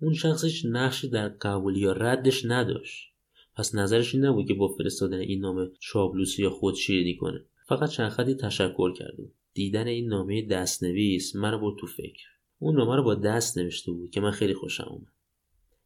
[0.00, 3.15] اون شخصش نقشی در قبول یا ردش نداشت.
[3.56, 7.44] پس نظرش این نبود که با فرستادن این نامه چابلوسی یا خودشیرینی کنه.
[7.68, 12.26] فقط چند خطی تشکر کرده دیدن این نامه دستنویس من رو برد تو فکر.
[12.58, 15.12] اون نامه رو با دست نوشته بود که من خیلی خوشم اومد.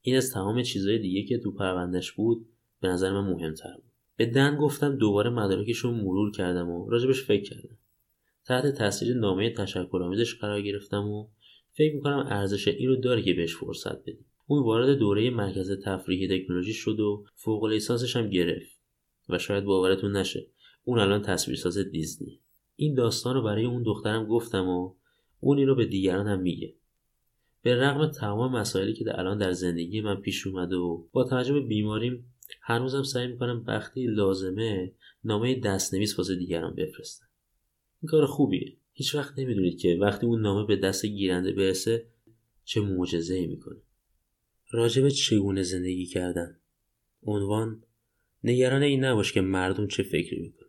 [0.03, 2.47] این از تمام چیزهای دیگه که تو پروندهش بود
[2.81, 3.93] به نظر من مهمتر بود.
[4.17, 7.79] به دن گفتم دوباره مدارکش رو مرور کردم و راجبش فکر کردم.
[8.45, 11.29] تحت تاثیر نامه تشکرآمیزش قرار گرفتم و
[11.73, 14.27] فکر می‌کنم ارزش این رو داره که بهش فرصت بدیم.
[14.51, 18.81] اون وارد دوره مرکز تفریحی تکنولوژی شد و فوق لیسانسش هم گرفت
[19.29, 20.47] و شاید باورتون نشه
[20.85, 22.41] اون الان تصویرساز دیزنی.
[22.77, 24.95] این داستان رو برای اون دخترم گفتم و
[25.41, 26.75] اون این رو به دیگران هم میگه.
[27.63, 31.53] به رغم تمام مسائلی که در الان در زندگی من پیش اومده و با توجه
[31.53, 32.33] به بیماریم
[32.63, 34.93] هنوزم سعی می‌کنم وقتی لازمه
[35.25, 37.27] نامه دستنویس واسه دیگران بفرستم.
[38.03, 38.77] این کار خوبیه.
[38.93, 42.07] هیچ وقت نمی‌دونید که وقتی اون نامه به دست گیرنده برسه
[42.65, 43.47] چه معجزه ای
[44.73, 46.57] می‌کنه راجب چگونه زندگی کردن؟
[47.23, 47.83] عنوان
[48.45, 50.69] نگران این نباش که مردم چه فکری می‌کنن.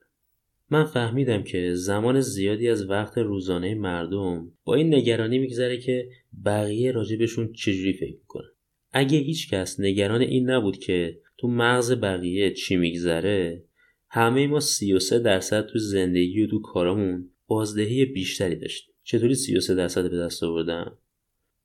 [0.69, 6.09] من فهمیدم که زمان زیادی از وقت روزانه مردم با این نگرانی میگذره که
[6.45, 8.49] بقیه راجبشون چجوری فکر می‌کنن.
[8.91, 13.63] اگه هیچ کس نگران این نبود که تو مغز بقیه چی میگذره
[14.09, 18.93] همه ما 33 درصد تو زندگی و تو کارمون بازدهی بیشتری داشتیم.
[19.03, 20.97] چطوری 33 درصد به دست آوردم؟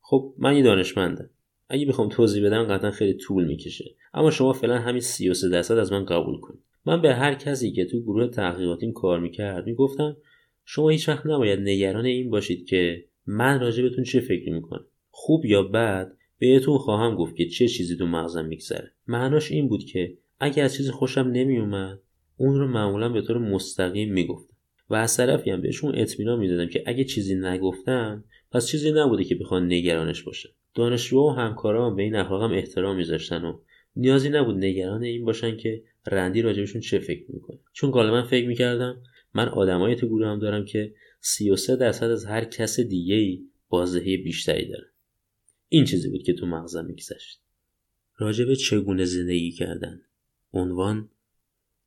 [0.01, 1.31] خب من یه دانشمندم.
[1.69, 3.85] اگه بخوام توضیح بدم قطعا خیلی طول می‌کشه.
[4.15, 6.63] اما شما فعلا همین 33 درصد از من قبول کنید.
[6.87, 10.17] من به هر کسی که تو گروه تحقیقاتیم کار می‌کرد می‌گفتم
[10.65, 14.85] شما هیچ وقت نباید نگران این باشید که من راجع بهتون چه فکر می‌کنم.
[15.11, 18.93] خوب یا بد بهتون خواهم گفت که چه چیزی تو مغزم میگذره.
[19.07, 21.99] معناش این بود که اگه از چیزی خوشم نمیومد
[22.37, 24.57] اون رو معمولا به طور مستقیم می‌گفتم.
[24.91, 29.35] و از طرفی هم بهشون اطمینان می‌دادم که اگه چیزی نگفتم پس چیزی نبوده که
[29.35, 33.59] بخوان نگرانش باشه دانشجوها و همکاران به این اخلاقم احترام میذاشتن و
[33.97, 39.03] نیازی نبود نگران این باشن که رندی راجبشون چه فکر می‌کنه چون غالبا فکر می‌کردم
[39.35, 44.17] من آدمایی تو گروه هم دارم که 33 درصد از هر کس دیگه ای بازدهی
[44.17, 44.91] بیشتری دارن
[45.69, 47.41] این چیزی بود که تو مغزم میگذشت.
[48.19, 50.01] راجب چگونه زندگی کردن؟
[50.53, 51.09] عنوان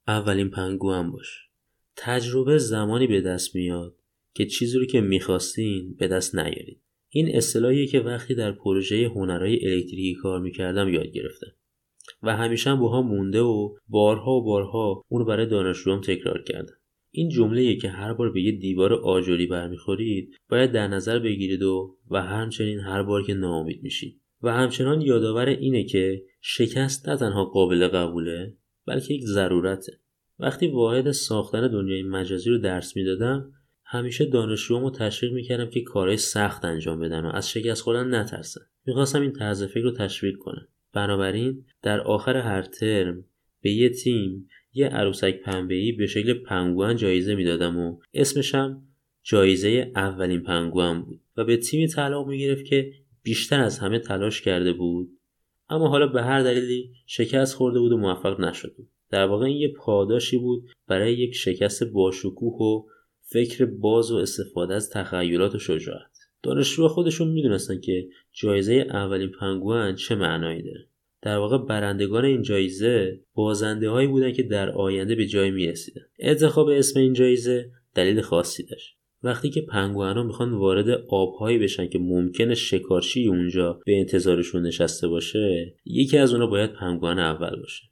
[0.07, 1.49] اولین پنگو هم باش.
[1.95, 3.95] تجربه زمانی به دست میاد
[4.33, 6.81] که چیزی رو که می‌خواستین به دست نیارید.
[7.09, 11.51] این اصطلاحیه که وقتی در پروژه هنرهای الکتریکی کار می‌کردم یاد گرفتم
[12.23, 16.73] و همیشه هم باها مونده و بارها و بارها اونو برای دانشجوام تکرار کردم.
[17.11, 21.97] این جمله که هر بار به یه دیوار آجوری برمیخورید باید در نظر بگیرید و
[22.11, 24.21] و همچنین هر بار که ناامید میشید.
[24.41, 28.53] و همچنان یادآور اینه که شکست نه تنها قابل قبوله
[28.87, 29.99] بلکه یک ضرورته.
[30.39, 33.51] وقتی واحد ساختن دنیای مجازی رو درس می‌دادم
[33.91, 38.61] همیشه دانشجوامو تشویق می‌کردم که کارهای سخت انجام بدن و از شکست خوردن نترسن.
[38.85, 40.67] می‌خواستم این طرز فکر رو تشویق کنم.
[40.93, 43.25] بنابراین در آخر هر ترم
[43.61, 48.83] به یه تیم یه عروسک پنبه‌ای به شکل پنگوان جایزه می‌دادم و اسمشم
[49.23, 52.91] جایزه اولین پنگوان بود و به تیمی طلاق می‌گرفت که
[53.23, 55.09] بیشتر از همه تلاش کرده بود
[55.69, 58.89] اما حالا به هر دلیلی شکست خورده بود و موفق نشده بود.
[59.09, 62.83] در واقع این یه پاداشی بود برای یک شکست باشکوه و
[63.31, 69.95] فکر باز و استفاده از تخیلات و شجاعت دانشجوها خودشون می‌دونستن که جایزه اولین پنگوان
[69.95, 70.85] چه معنایی داره
[71.21, 76.01] در واقع برندگان این جایزه بازنده هایی بودن که در آینده به جای می رسیدن.
[76.19, 78.95] انتخاب اسم این جایزه دلیل خاصی داشت.
[79.23, 85.75] وقتی که ها می‌خوان وارد آبهایی بشن که ممکنه شکارچی اونجا به انتظارشون نشسته باشه
[85.85, 87.83] یکی از اونا باید پنگوان اول باشه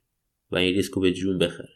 [0.52, 1.70] و این ریسک به جون بخره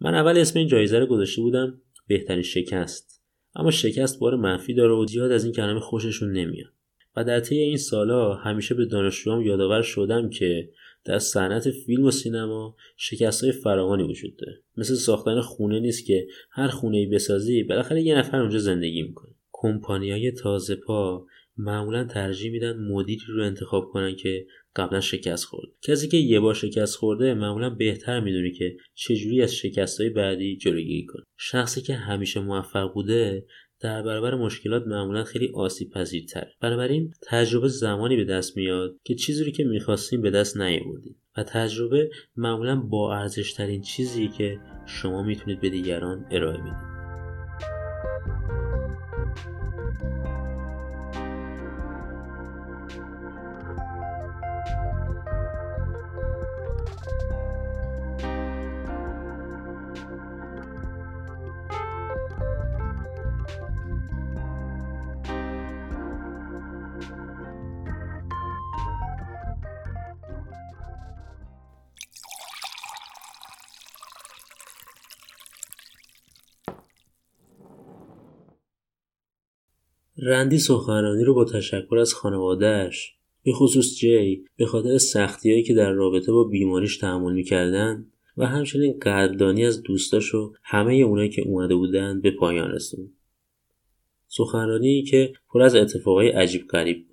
[0.00, 3.22] من اول اسم این جایزه رو گذاشته بودم بهترین شکست.
[3.56, 6.72] اما شکست بار منفی داره و زیاد از این کلمه خوششون نمیاد.
[7.16, 10.70] و در طی این سالا همیشه به دانشجوام یادآور شدم که
[11.04, 14.60] در صنعت فیلم و سینما شکست های فراوانی وجود داره.
[14.76, 19.34] مثل ساختن خونه نیست که هر خونه ای بسازی بالاخره یه نفر اونجا زندگی می‌کنه.
[19.52, 21.26] کمپانی های تازه پا
[21.56, 24.46] معمولا ترجیح میدن مدیری رو انتخاب کنن که
[24.76, 25.68] قبلا شکست خورد.
[25.82, 30.56] کسی که یه بار شکست خورده معمولا بهتر می‌دونه که چجوری از شکست های بعدی
[30.56, 31.22] جلوگیری کنه.
[31.36, 33.46] شخصی که همیشه موفق بوده
[33.80, 39.44] در برابر مشکلات معمولا خیلی آسیب پذیرتر بنابراین تجربه زمانی به دست میاد که چیزی
[39.44, 45.22] رو که می‌خواستیم به دست نیاوردیم و تجربه معمولا با ارزش ترین چیزی که شما
[45.22, 46.93] می‌تونید به دیگران ارائه بدید
[80.26, 83.14] رندی سخنرانی رو با تشکر از خانوادهش
[83.44, 88.06] به خصوص جی به خاطر سختیهایی که در رابطه با بیماریش تحمل می‌کردن
[88.36, 93.12] و همچنین قدردانی از دوستاش و همه اونایی که اومده بودن به پایان رسوند.
[94.26, 97.06] سخنرانی که پر از اتفاقای عجیب غریب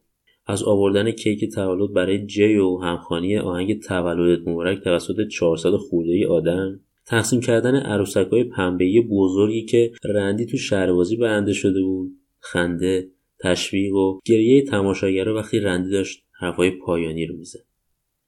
[0.45, 6.79] از آوردن کیک تولد برای جی و همخانی آهنگ تولدت مبارک توسط 400 خورده آدم
[7.05, 14.19] تقسیم کردن عروسک های بزرگی که رندی تو شهربازی برنده شده بود خنده تشویق و
[14.25, 17.65] گریه تماشاگرها وقتی رندی داشت حرفهای پایانی رو می‌زد.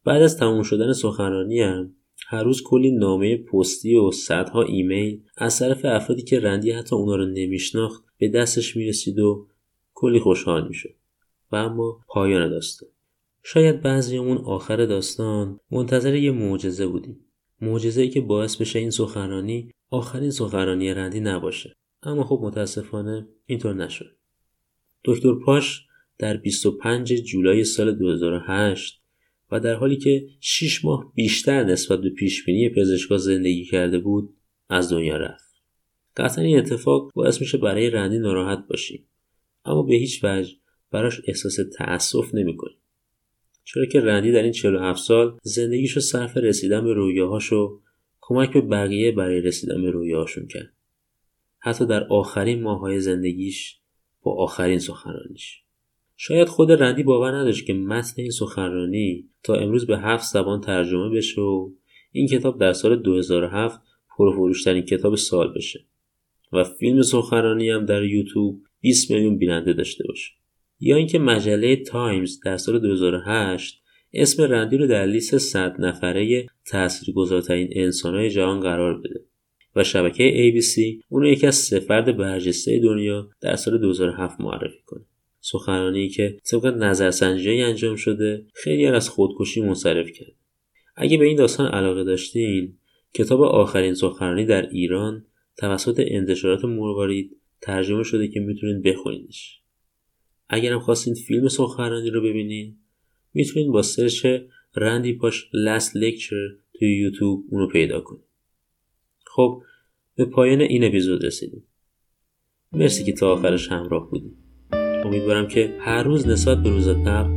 [0.06, 1.96] بعد از تموم شدن سخنرانی هم
[2.28, 7.16] هر روز کلی نامه پستی و صدها ایمیل از طرف افرادی که رندی حتی اونا
[7.16, 9.48] رو نمیشناخت به دستش می‌رسید و
[9.94, 10.96] کلی خوشحال می‌شد.
[11.52, 12.90] و اما پایان داستان.
[13.44, 17.26] شاید بعضیمون آخر داستان منتظر یه معجزه بودیم.
[17.62, 21.74] معجزه‌ای که باعث بشه این سخنرانی آخرین سخنرانی رندی نباشه.
[22.04, 24.16] اما خب متاسفانه اینطور نشد.
[25.06, 25.86] دکتر پاش
[26.18, 29.02] در 25 جولای سال 2008
[29.52, 34.36] و در حالی که 6 ماه بیشتر نسبت به پیشبینی پزشکا زندگی کرده بود
[34.70, 35.54] از دنیا رفت.
[36.18, 39.08] قطعا این اتفاق باعث میشه برای رندی ناراحت باشیم
[39.66, 40.56] اما به هیچ وجه
[40.92, 42.78] براش احساس تأسف نمی‌کنیم
[43.64, 47.82] چرا که رندی در این 47 سال زندگیشو صرف رسیدن به رویاهاش و
[48.22, 50.74] کمک به بقیه برای رسیدن به رویاهاشون کرد
[51.66, 53.78] حتی در آخرین ماهای زندگیش
[54.24, 55.62] با آخرین سخنرانیش.
[56.18, 61.10] شاید خود رندی باور نداشت که متن این سخنرانی تا امروز به هفت زبان ترجمه
[61.10, 61.70] بشه و
[62.12, 63.82] این کتاب در سال 2007
[64.18, 65.86] پرفروشترین کتاب سال بشه
[66.54, 70.32] و فیلم سخنرانی هم در یوتیوب 20 میلیون بیننده داشته باشه.
[70.80, 73.82] یا اینکه مجله تایمز در سال 2008
[74.14, 79.33] اسم رندی رو در لیست 100 نفره تاثیرگذارترین انسانهای جهان قرار بده.
[79.76, 85.06] و شبکه ABC اونو یکی از سه فرد برجسته دنیا در سال 2007 معرفی کنه.
[85.40, 90.34] سخنرانی که طبق نظرسنجی انجام شده خیلی از خودکشی منصرف کرد.
[90.96, 92.78] اگه به این داستان علاقه داشتین
[93.14, 95.26] کتاب آخرین سخنرانی در ایران
[95.58, 99.60] توسط انتشارات مروارید ترجمه شده که می‌تونید بخونیدش.
[100.50, 102.78] اگرم خواستین فیلم سخنرانی رو ببینین
[103.34, 104.26] می‌تونید با سرچ
[104.76, 108.33] رندی پاش لست لکچر توی یوتیوب اونو پیدا کنید.
[109.36, 109.62] خب
[110.16, 111.64] به پایان این اپیزود رسیدیم.
[112.72, 114.38] مرسی که تا آخرش همراه بودیم.
[115.06, 117.30] امیدوارم که هر روز نسبت به روز قبل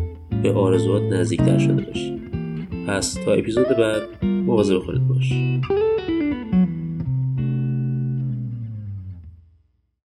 [0.42, 2.20] به آرزوات نزدیکتر شده باشی.
[2.86, 5.32] پس تا اپیزود بعد مواظب خودت باش.